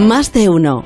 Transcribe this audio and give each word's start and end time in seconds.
Más 0.00 0.32
de 0.32 0.48
uno. 0.48 0.82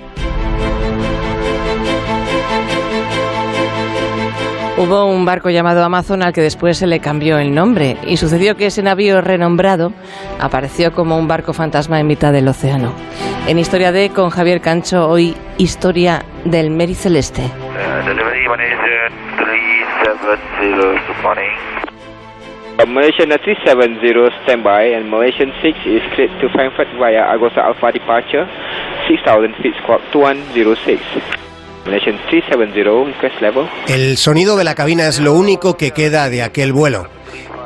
Hubo 4.77 5.05
un 5.07 5.25
barco 5.25 5.51
llamado 5.51 5.85
Amazon 5.85 6.25
al 6.25 6.33
que 6.33 6.41
después 6.41 6.79
se 6.79 6.89
le 6.89 6.99
cambió 6.99 7.39
el 7.39 7.55
nombre 7.55 7.97
y 8.09 8.17
sucedió 8.17 8.57
que 8.57 8.67
ese 8.67 8.83
navío 8.83 9.21
renombrado 9.21 9.93
apareció 10.41 10.93
como 10.93 11.17
un 11.17 11.29
barco 11.29 11.53
fantasma 11.53 12.01
en 12.01 12.09
mitad 12.09 12.33
del 12.33 12.49
océano. 12.49 12.93
En 13.47 13.61
Historia 13.61 13.93
de 13.93 14.11
con 14.11 14.31
Javier 14.31 14.61
Cancho, 14.61 15.09
hoy 15.09 15.37
Historia 15.59 16.25
del 16.45 16.71
Mary 16.71 16.95
Celeste. 16.95 17.43
Malaysian 22.89 23.31
370 23.31 24.31
standby 24.43 24.95
and 24.95 25.09
Malaysian 25.09 25.53
6 25.63 25.79
is 25.87 26.03
cleared 26.15 26.41
to 26.41 26.49
Frankfurt 26.51 26.89
via 26.99 27.31
Agosa 27.33 27.65
Alpha 27.65 27.93
departure 27.93 28.47
6000 29.09 29.55
feet 29.63 29.75
squawk 29.83 30.03
2106. 30.13 31.01
Malaysian 31.85 32.19
370 32.31 33.05
request 33.05 33.41
level. 33.41 33.67
El 33.89 34.17
sonido 34.17 34.57
de 34.57 34.65
la 34.65 34.75
cabina 34.75 35.07
es 35.07 35.21
lo 35.21 35.35
único 35.35 35.77
que 35.77 35.91
queda 35.91 36.31
de 36.31 36.43
aquel 36.43 36.73
vuelo. 36.73 37.09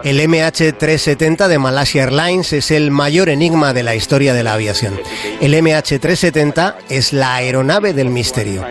El 0.05 0.20
MH370 0.20 1.48
de 1.48 1.59
Malaysia 1.59 2.05
Airlines 2.05 2.52
es 2.52 2.70
el 2.70 2.93
mayor 2.93 3.29
enigma 3.29 3.73
de 3.73 3.82
la 3.82 3.96
historia 3.96 4.32
de 4.32 4.45
la 4.45 4.55
aviación. 4.55 4.95
El 5.41 5.55
MH370 5.55 6.77
es 6.88 7.12
la 7.12 7.34
aeronave 7.34 7.93
del 7.93 8.09
misterio. 8.09 8.65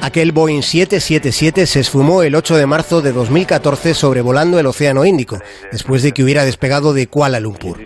Aquel 0.00 0.32
Boeing 0.32 0.62
777 0.62 1.66
se 1.66 1.80
esfumó 1.80 2.22
el 2.22 2.34
8 2.34 2.56
de 2.56 2.66
marzo 2.66 3.02
de 3.02 3.12
2014 3.12 3.92
sobrevolando 3.92 4.58
el 4.58 4.66
Océano 4.66 5.04
Índico, 5.04 5.38
después 5.70 6.02
de 6.02 6.12
que 6.12 6.24
hubiera 6.24 6.46
despegado 6.46 6.94
de 6.94 7.06
Kuala 7.06 7.40
Lumpur. 7.40 7.78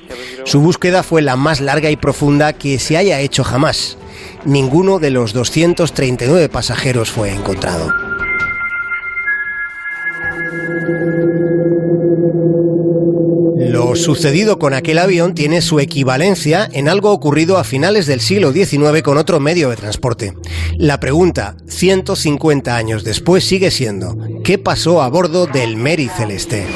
Su 0.45 0.61
búsqueda 0.61 1.03
fue 1.03 1.23
la 1.23 1.35
más 1.35 1.61
larga 1.61 1.91
y 1.91 1.97
profunda 1.97 2.53
que 2.53 2.79
se 2.79 2.97
haya 2.97 3.19
hecho 3.19 3.43
jamás. 3.43 3.99
Ninguno 4.45 4.99
de 4.99 5.11
los 5.11 5.33
239 5.33 6.49
pasajeros 6.49 7.11
fue 7.11 7.31
encontrado. 7.31 7.93
Lo 13.57 13.97
sucedido 13.97 14.59
con 14.59 14.75
aquel 14.75 14.99
avión 14.99 15.35
tiene 15.35 15.61
su 15.61 15.81
equivalencia 15.81 16.69
en 16.73 16.89
algo 16.89 17.11
ocurrido 17.11 17.59
a 17.59 17.65
finales 17.65 18.07
del 18.07 18.21
siglo 18.21 18.53
XIX 18.53 19.03
con 19.03 19.17
otro 19.19 19.41
medio 19.41 19.71
de 19.71 19.77
transporte. 19.77 20.35
La 20.77 21.01
pregunta, 21.01 21.57
150 21.67 22.77
años 22.77 23.05
después, 23.05 23.45
sigue 23.45 23.71
siendo, 23.71 24.17
¿qué 24.45 24.59
pasó 24.59 25.03
a 25.03 25.09
bordo 25.09 25.47
del 25.47 25.77
Mary 25.77 26.09
Celeste? 26.09 26.67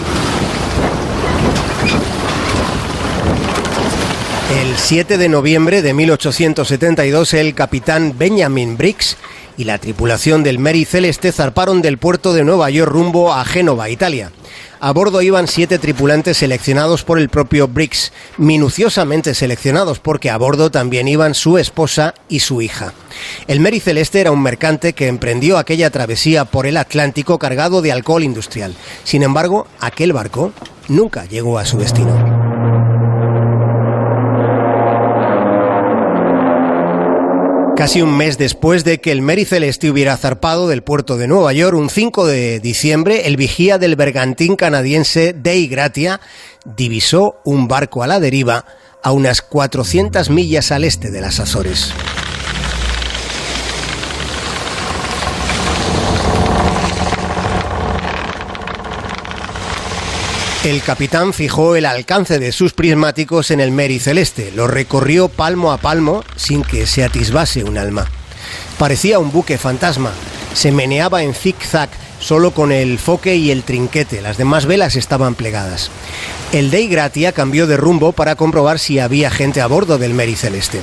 El 4.50 4.78
7 4.78 5.18
de 5.18 5.28
noviembre 5.28 5.82
de 5.82 5.92
1872, 5.92 7.34
el 7.34 7.54
capitán 7.54 8.14
Benjamin 8.16 8.78
Briggs 8.78 9.18
y 9.58 9.64
la 9.64 9.77
tripulación 9.77 10.42
del 10.42 10.58
Mary 10.58 10.86
Celeste 10.86 11.32
zarparon 11.32 11.82
del 11.82 11.98
puerto 11.98 12.32
de 12.32 12.44
Nueva 12.44 12.70
York 12.70 12.91
rumbo 12.91 13.34
a 13.34 13.44
Génova, 13.44 13.91
Italia. 13.91 14.32
A 14.80 14.92
bordo 14.92 15.20
iban 15.20 15.48
siete 15.48 15.78
tripulantes 15.78 16.38
seleccionados 16.38 17.04
por 17.04 17.19
el 17.19 17.28
propio 17.28 17.69
Briggs, 17.69 18.10
minuciosamente 18.38 19.34
seleccionados 19.34 19.98
porque 19.98 20.30
a 20.30 20.38
bordo 20.38 20.70
también 20.70 21.08
iban 21.08 21.34
su 21.34 21.58
esposa 21.58 22.14
y 22.30 22.41
su 22.41 22.62
hija. 22.62 22.94
El 23.48 23.60
Mary 23.60 23.80
Celeste 23.80 24.20
era 24.20 24.30
un 24.30 24.42
mercante 24.42 24.94
que 24.94 25.08
emprendió 25.08 25.58
aquella 25.58 25.91
travesía 25.91 26.46
por 26.46 26.66
el 26.66 26.78
Atlántico 26.78 27.38
cargado 27.38 27.82
de 27.82 27.92
alcohol 27.92 28.24
industrial. 28.24 28.74
Sin 29.04 29.22
embargo, 29.22 29.66
aquel 29.78 30.14
barco 30.14 30.52
nunca 30.88 31.26
llegó 31.26 31.58
a 31.58 31.66
su 31.66 31.76
destino. 31.76 32.38
Casi 37.78 38.02
un 38.02 38.16
mes 38.16 38.38
después 38.38 38.82
de 38.82 38.98
que 38.98 39.12
el 39.12 39.22
Mary 39.22 39.44
Celeste 39.44 39.88
hubiera 39.88 40.16
zarpado 40.16 40.66
del 40.66 40.82
puerto 40.82 41.16
de 41.16 41.28
Nueva 41.28 41.53
York, 41.53 41.78
un 41.78 41.91
5 41.91 42.26
de 42.26 42.58
diciembre, 42.58 43.28
el 43.28 43.36
vigía 43.36 43.78
del 43.78 43.94
bergantín 43.94 44.56
canadiense 44.56 45.32
Dei 45.32 45.69
Gratia 45.69 46.20
divisó 46.64 47.36
un 47.44 47.69
barco 47.69 48.03
a 48.03 48.08
la 48.08 48.19
deriva 48.19 48.64
a 49.00 49.12
unas 49.12 49.42
400 49.42 50.28
millas 50.28 50.72
al 50.72 50.82
este 50.82 51.12
de 51.12 51.20
las 51.20 51.38
Azores. 51.38 51.94
El 60.64 60.82
capitán 60.82 61.32
fijó 61.32 61.76
el 61.76 61.86
alcance 61.86 62.41
de 62.41 62.50
sus 62.50 62.72
prismáticos 62.72 63.52
en 63.52 63.60
el 63.60 63.70
Mary 63.70 64.00
Celeste, 64.00 64.50
lo 64.50 64.66
recorrió 64.66 65.28
palmo 65.28 65.70
a 65.70 65.78
palmo 65.78 66.24
sin 66.34 66.64
que 66.64 66.84
se 66.86 67.04
atisbase 67.04 67.62
un 67.62 67.78
alma. 67.78 68.06
Parecía 68.76 69.20
un 69.20 69.30
buque 69.30 69.56
fantasma, 69.56 70.10
se 70.54 70.72
meneaba 70.72 71.22
en 71.22 71.32
zig-zag 71.32 71.91
solo 72.18 72.50
con 72.50 72.72
el 72.72 72.98
foque 72.98 73.36
y 73.36 73.52
el 73.52 73.62
trinquete, 73.62 74.20
las 74.20 74.36
demás 74.36 74.66
velas 74.66 74.97
estaban 74.97 75.36
plegadas. 75.36 75.92
El 76.50 76.72
Dei 76.72 76.88
Gratia 76.88 77.30
cambió 77.30 77.68
de 77.68 77.76
rumbo 77.76 78.10
para 78.10 78.34
comprobar 78.34 78.80
si 78.80 78.98
había 78.98 79.30
gente 79.30 79.60
a 79.60 79.68
bordo 79.68 79.97
del 79.97 80.12
Mary 80.12 80.34
Celeste. 80.34 80.80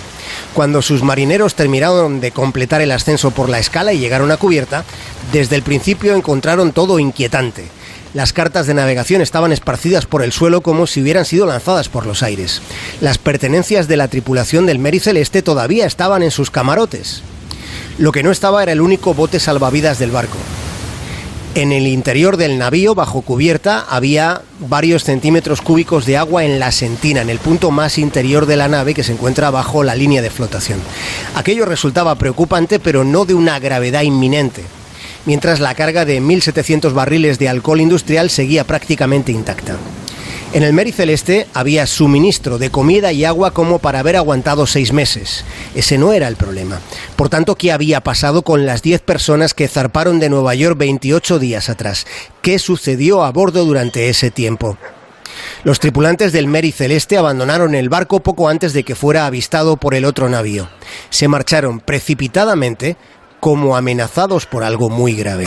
Cuando 0.53 0.81
sus 0.81 1.03
marineros 1.03 1.53
terminaron 1.53 2.22
de 2.22 2.31
completar 2.31 2.81
el 2.81 2.94
ascenso 2.94 3.31
por 3.31 3.50
la 3.50 3.59
escala 3.59 3.91
y 3.91 4.00
llegaron 4.00 4.31
a 4.31 4.38
cubierta, 4.38 4.85
desde 5.34 5.58
el 5.58 5.64
principio 5.64 6.16
encontraron 6.16 6.72
todo 6.72 6.97
inquietante. 6.97 7.75
Las 8.16 8.31
cartas 8.31 8.66
de 8.66 8.74
navegación 8.74 9.22
estaban 9.22 9.52
esparcidas 9.52 10.06
por 10.06 10.24
el 10.24 10.31
suelo 10.31 10.62
como 10.62 10.88
si 10.88 11.02
hubieran 11.02 11.26
sido 11.26 11.46
lanzadas 11.46 11.90
por 11.90 12.06
los 12.06 12.24
aires. 12.24 12.62
Las 13.02 13.18
pertenencias 13.18 13.90
de 13.90 13.98
la 13.98 14.08
tripulación 14.08 14.66
del 14.66 14.80
Mary 14.80 15.02
Celeste 15.02 15.42
todavía 15.42 15.86
estaban 15.86 16.24
en 16.24 16.31
sus 16.31 16.50
camarotes. 16.50 17.24
Lo 17.98 18.14
que 18.14 18.24
no 18.24 18.31
estaba 18.31 18.64
era 18.64 18.72
el 18.72 18.80
único 18.80 19.14
bote 19.14 19.42
salvavidas 19.42 20.00
del 20.00 20.12
barco. 20.12 20.38
En 21.56 21.74
el 21.74 21.88
interior 21.88 22.38
del 22.38 22.58
navío, 22.58 22.96
bajo 22.96 23.22
cubierta, 23.22 23.81
había 23.81 24.44
varios 24.59 25.03
centímetros 25.03 25.59
cúbicos 25.59 26.06
de 26.06 26.16
agua 26.16 26.46
en 26.46 26.58
la 26.58 26.72
sentina, 26.72 27.20
en 27.20 27.30
el 27.30 27.40
punto 27.40 27.70
más 27.70 27.97
interior 27.97 28.46
de 28.46 28.56
la 28.56 28.70
nave 28.70 28.94
que 28.94 29.03
se 29.03 29.12
encuentra 29.12 29.52
bajo 29.52 29.84
la 29.84 29.94
línea 29.94 30.22
de 30.22 30.30
flotación. 30.30 30.80
Aquello 31.36 31.66
resultaba 31.66 32.16
preocupante, 32.16 32.80
pero 32.80 33.03
no 33.03 33.26
de 33.26 33.34
una 33.34 33.59
gravedad 33.59 34.03
inminente 34.03 34.64
mientras 35.25 35.59
la 35.59 35.75
carga 35.75 36.06
de 36.06 36.22
1.700 36.22 36.94
barriles 36.94 37.40
de 37.40 37.50
alcohol 37.50 37.81
industrial 37.81 38.30
seguía 38.30 38.63
prácticamente 38.63 39.31
intacta. 39.31 39.78
En 40.53 40.63
el 40.63 40.72
Mary 40.72 40.94
Celeste 40.94 41.47
había 41.53 41.86
suministro 41.86 42.58
de 42.58 42.69
comida 42.69 43.12
y 43.12 43.25
agua 43.25 43.52
como 43.52 43.80
para 43.80 44.00
haber 44.00 44.16
aguantado 44.16 44.66
seis 44.66 44.94
meses. 44.94 45.44
Ese 45.75 45.97
no 45.97 46.14
era 46.14 46.30
el 46.30 46.38
problema. 46.38 46.80
Por 47.18 47.28
tanto, 47.28 47.56
¿qué 47.56 47.74
había 47.74 48.00
pasado 48.00 48.41
con 48.41 48.66
las 48.66 48.81
10 48.81 49.02
personas 49.02 49.53
que 49.53 49.68
zarparon 49.68 50.19
de 50.19 50.30
Nueva 50.30 50.56
York 50.56 50.78
28 50.78 51.40
días 51.40 51.68
atrás? 51.68 52.08
¿Qué 52.41 52.58
sucedió 52.58 53.25
a 53.25 53.31
bordo 53.34 53.66
durante 53.66 54.08
ese 54.08 54.31
tiempo? 54.31 54.78
Los 55.66 55.80
tripulantes 55.80 56.31
del 56.31 56.47
Mary 56.47 56.72
Celeste 56.72 57.18
abandonaron 57.18 57.75
el 57.75 57.90
barco 57.90 58.22
poco 58.22 58.47
antes 58.47 58.72
de 58.72 58.84
que 58.84 58.96
fuera 58.96 59.25
avistado 59.25 59.78
por 59.78 59.94
el 59.94 60.06
otro 60.06 60.30
navío. 60.30 60.69
Se 61.09 61.28
marcharon 61.28 61.80
precipitadamente 61.80 62.97
como 63.46 63.76
amenazados 63.76 64.48
por 64.48 64.64
algo 64.64 64.90
muy 64.90 65.14
grave. 65.14 65.46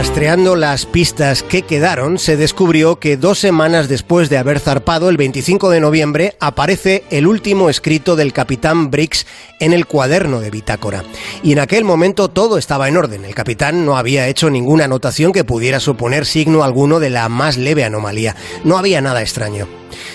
Rastreando 0.00 0.56
las 0.56 0.86
pistas 0.86 1.42
que 1.42 1.60
quedaron, 1.60 2.18
se 2.18 2.38
descubrió 2.38 2.96
que 2.96 3.18
dos 3.18 3.38
semanas 3.38 3.86
después 3.86 4.30
de 4.30 4.38
haber 4.38 4.58
zarpado, 4.58 5.10
el 5.10 5.18
25 5.18 5.68
de 5.68 5.80
noviembre, 5.80 6.36
aparece 6.40 7.04
el 7.10 7.26
último 7.26 7.68
escrito 7.68 8.16
del 8.16 8.32
capitán 8.32 8.90
Briggs 8.90 9.26
en 9.60 9.74
el 9.74 9.84
cuaderno 9.84 10.40
de 10.40 10.50
bitácora. 10.50 11.04
Y 11.42 11.52
en 11.52 11.58
aquel 11.58 11.84
momento 11.84 12.28
todo 12.28 12.56
estaba 12.56 12.88
en 12.88 12.96
orden. 12.96 13.26
El 13.26 13.34
capitán 13.34 13.84
no 13.84 13.98
había 13.98 14.26
hecho 14.26 14.48
ninguna 14.48 14.86
anotación 14.86 15.34
que 15.34 15.44
pudiera 15.44 15.80
suponer 15.80 16.24
signo 16.24 16.64
alguno 16.64 16.98
de 16.98 17.10
la 17.10 17.28
más 17.28 17.58
leve 17.58 17.84
anomalía. 17.84 18.36
No 18.64 18.78
había 18.78 19.02
nada 19.02 19.20
extraño. 19.20 19.68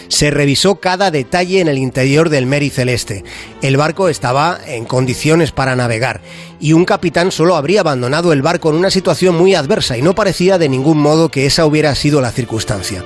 Se 0.08 0.32
revisó 0.32 0.76
cada 0.76 1.12
detalle 1.12 1.62
en 1.62 1.68
el 1.68 1.78
interior 1.78 2.30
del 2.30 2.46
Mary 2.46 2.70
Celeste. 2.70 3.24
El 3.62 3.78
barco 3.78 4.10
estaba 4.10 4.60
en 4.66 4.86
condiciones 4.86 5.52
para 5.52 5.76
navegar 5.76 6.22
y 6.60 6.74
un 6.74 6.86
capitán 6.86 7.32
solo 7.32 7.56
habría 7.56 7.82
abandonado 7.82 8.34
el 8.34 8.42
barco 8.42 8.70
en 8.70 8.76
una 8.76 8.90
situación 8.90 9.36
muy 9.36 9.56
adversa 9.56 9.98
y 9.98 10.02
no 10.02 10.16
parecía 10.16 10.58
de 10.58 10.70
ningún 10.70 11.00
modo 11.00 11.30
que 11.30 11.46
esa 11.46 11.66
hubiera 11.66 11.94
sido 11.96 12.22
la 12.22 12.32
circunstancia. 12.32 13.04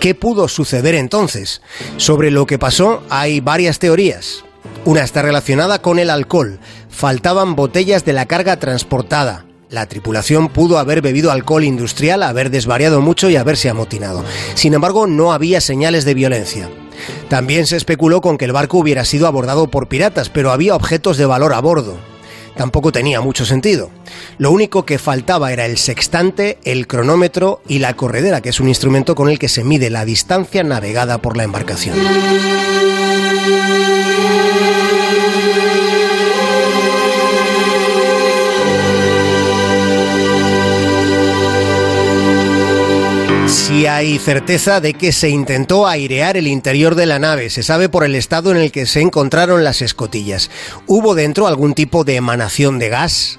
¿Qué 0.00 0.14
pudo 0.14 0.48
suceder 0.48 0.94
entonces? 0.94 1.62
Sobre 1.96 2.30
lo 2.30 2.46
que 2.46 2.58
pasó 2.58 3.02
hay 3.08 3.40
varias 3.40 3.78
teorías. 3.78 4.44
Una 4.84 5.02
está 5.02 5.22
relacionada 5.22 5.80
con 5.80 5.98
el 5.98 6.10
alcohol. 6.10 6.58
Faltaban 6.90 7.54
botellas 7.54 8.04
de 8.04 8.12
la 8.12 8.26
carga 8.26 8.56
transportada. 8.56 9.46
La 9.72 9.86
tripulación 9.86 10.50
pudo 10.50 10.76
haber 10.76 11.00
bebido 11.00 11.32
alcohol 11.32 11.64
industrial, 11.64 12.22
haber 12.22 12.50
desvariado 12.50 13.00
mucho 13.00 13.30
y 13.30 13.36
haberse 13.36 13.70
amotinado. 13.70 14.22
Sin 14.52 14.74
embargo, 14.74 15.06
no 15.06 15.32
había 15.32 15.62
señales 15.62 16.04
de 16.04 16.12
violencia. 16.12 16.68
También 17.30 17.66
se 17.66 17.78
especuló 17.78 18.20
con 18.20 18.36
que 18.36 18.44
el 18.44 18.52
barco 18.52 18.76
hubiera 18.76 19.06
sido 19.06 19.26
abordado 19.26 19.68
por 19.68 19.88
piratas, 19.88 20.28
pero 20.28 20.52
había 20.52 20.76
objetos 20.76 21.16
de 21.16 21.24
valor 21.24 21.54
a 21.54 21.60
bordo. 21.60 21.96
tampoco 22.54 22.92
tenía 22.92 23.22
mucho 23.22 23.46
sentido. 23.46 23.88
Lo 24.36 24.50
único 24.50 24.84
que 24.84 24.98
faltaba 24.98 25.54
era 25.54 25.64
el 25.64 25.78
sextante, 25.78 26.58
el 26.64 26.86
cronómetro 26.86 27.62
y 27.66 27.78
la 27.78 27.96
corredera, 27.96 28.42
que 28.42 28.50
es 28.50 28.60
un 28.60 28.68
instrumento 28.68 29.14
con 29.14 29.30
el 29.30 29.38
que 29.38 29.48
se 29.48 29.64
mide 29.64 29.88
la 29.88 30.04
distancia 30.04 30.62
navegada 30.62 31.16
por 31.16 31.38
la 31.38 31.44
embarcación. 31.44 31.96
Si 43.46 43.86
hay 43.86 44.18
certeza 44.18 44.80
de 44.80 44.94
que 44.94 45.12
se 45.12 45.28
intentó 45.28 45.86
airear 45.86 46.36
el 46.36 46.46
interior 46.46 46.94
de 46.94 47.06
la 47.06 47.18
nave. 47.18 47.50
Se 47.50 47.62
sabe 47.62 47.88
por 47.88 48.04
el 48.04 48.14
estado 48.14 48.50
en 48.50 48.56
el 48.56 48.72
que 48.72 48.86
se 48.86 49.00
encontraron 49.00 49.64
las 49.64 49.82
escotillas. 49.82 50.50
¿Hubo 50.86 51.14
dentro 51.14 51.46
algún 51.46 51.74
tipo 51.74 52.04
de 52.04 52.16
emanación 52.16 52.78
de 52.78 52.88
gas? 52.88 53.38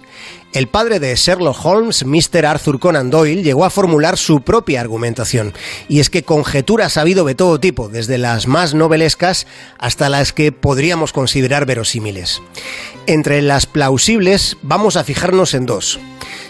El 0.54 0.68
padre 0.68 1.00
de 1.00 1.16
Sherlock 1.16 1.66
Holmes, 1.66 2.06
Mr. 2.06 2.46
Arthur 2.46 2.80
Conan 2.80 3.10
Doyle, 3.10 3.42
llegó 3.42 3.66
a 3.66 3.72
formular 3.72 4.18
su 4.18 4.42
propia 4.42 4.82
argumentación. 4.82 5.52
Y 5.90 6.00
es 6.00 6.12
que 6.12 6.22
conjeturas 6.22 6.98
ha 6.98 7.02
habido 7.02 7.26
de 7.26 7.34
todo 7.34 7.60
tipo, 7.60 7.90
desde 7.90 8.20
las 8.20 8.46
más 8.46 8.76
novelescas 8.76 9.48
hasta 9.80 10.10
las 10.10 10.32
que 10.32 10.52
podríamos 10.52 11.12
considerar 11.12 11.66
verosímiles. 11.66 12.42
Entre 13.08 13.42
las 13.42 13.66
plausibles 13.66 14.58
vamos 14.62 14.96
a 14.96 15.04
fijarnos 15.04 15.56
en 15.56 15.66
dos. 15.66 16.00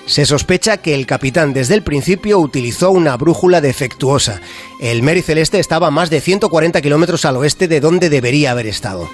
Se 0.05 0.25
sospecha 0.25 0.77
que 0.77 0.93
el 0.93 1.05
capitán 1.05 1.53
desde 1.53 1.75
el 1.75 1.81
principio 1.81 2.37
utilizó 2.39 2.91
una 2.91 3.15
brújula 3.15 3.61
defectuosa. 3.61 4.41
El 4.81 5.01
Mary 5.01 5.21
Celeste 5.21 5.59
estaba 5.59 5.91
más 5.91 6.09
de 6.09 6.19
140 6.19 6.81
kilómetros 6.81 7.23
al 7.23 7.37
oeste 7.37 7.69
de 7.69 7.79
donde 7.79 8.09
debería 8.09 8.51
haber 8.51 8.67
estado. 8.67 9.09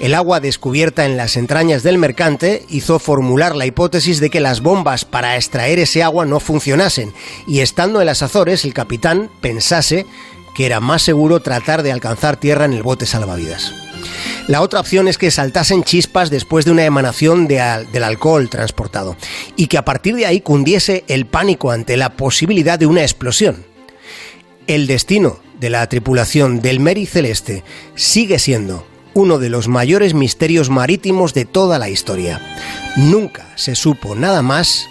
El 0.00 0.14
agua 0.14 0.38
descubierta 0.38 1.04
en 1.06 1.16
las 1.16 1.36
entrañas 1.36 1.82
del 1.82 1.98
mercante 1.98 2.64
hizo 2.68 3.00
formular 3.00 3.56
la 3.56 3.66
hipótesis 3.66 4.20
de 4.20 4.30
que 4.30 4.40
las 4.40 4.60
bombas 4.60 5.04
para 5.04 5.34
extraer 5.34 5.80
ese 5.80 6.04
agua 6.04 6.24
no 6.24 6.38
funcionasen 6.38 7.12
y 7.48 7.58
estando 7.60 8.00
en 8.00 8.06
las 8.06 8.22
Azores 8.22 8.64
el 8.64 8.74
capitán 8.74 9.30
pensase 9.40 10.06
que 10.54 10.66
era 10.66 10.78
más 10.78 11.02
seguro 11.02 11.40
tratar 11.40 11.82
de 11.82 11.90
alcanzar 11.90 12.36
tierra 12.36 12.64
en 12.64 12.74
el 12.74 12.84
bote 12.84 13.06
salvavidas. 13.06 13.87
La 14.46 14.62
otra 14.62 14.80
opción 14.80 15.08
es 15.08 15.18
que 15.18 15.30
saltasen 15.30 15.84
chispas 15.84 16.30
después 16.30 16.64
de 16.64 16.70
una 16.70 16.84
emanación 16.84 17.46
del 17.46 18.02
alcohol 18.02 18.48
transportado 18.48 19.16
y 19.56 19.66
que 19.66 19.78
a 19.78 19.84
partir 19.84 20.16
de 20.16 20.26
ahí 20.26 20.40
cundiese 20.40 21.04
el 21.08 21.26
pánico 21.26 21.70
ante 21.70 21.96
la 21.96 22.16
posibilidad 22.16 22.78
de 22.78 22.86
una 22.86 23.02
explosión. 23.02 23.64
El 24.66 24.86
destino 24.86 25.40
de 25.60 25.70
la 25.70 25.86
tripulación 25.88 26.60
del 26.60 26.80
Mary 26.80 27.06
Celeste 27.06 27.64
sigue 27.94 28.38
siendo 28.38 28.86
uno 29.14 29.38
de 29.38 29.48
los 29.48 29.68
mayores 29.68 30.14
misterios 30.14 30.70
marítimos 30.70 31.34
de 31.34 31.44
toda 31.44 31.78
la 31.78 31.88
historia. 31.88 32.40
Nunca 32.96 33.46
se 33.56 33.74
supo 33.74 34.14
nada 34.14 34.42
más 34.42 34.86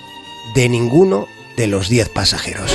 de 0.53 0.69
ninguno 0.69 1.27
de 1.55 1.67
los 1.67 1.89
diez 1.89 2.09
pasajeros. 2.09 2.71